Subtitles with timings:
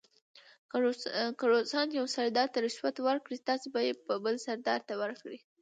[1.39, 3.93] که روسان یو سردار ته رشوت ورکړي تاسې به یې
[4.25, 5.37] بل سردار ته ورکړئ.